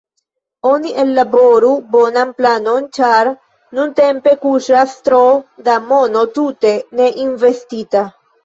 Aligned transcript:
Oni 0.69 0.93
ellaboru 1.03 1.69
bonan 1.95 2.31
planon, 2.39 2.87
ĉar 2.99 3.31
nuntempe 3.81 4.35
kuŝas 4.47 4.97
tro 5.11 5.23
da 5.69 5.79
mono 5.93 6.25
tute 6.39 6.73
ne 7.03 7.13
investite. 7.29 8.07